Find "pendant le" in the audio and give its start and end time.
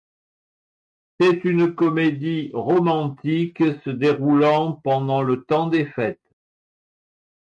4.83-5.43